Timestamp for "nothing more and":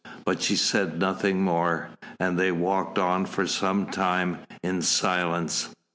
0.97-2.35